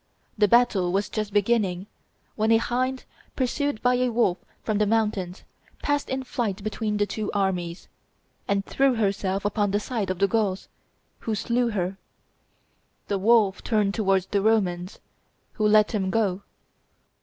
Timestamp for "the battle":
0.35-0.91